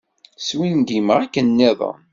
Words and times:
Swingimeɣ 0.47 1.17
akken-nniḍen. 1.23 1.99